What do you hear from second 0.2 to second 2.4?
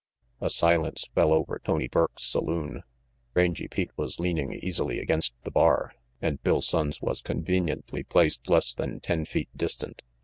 A silence fell over Tony Burke's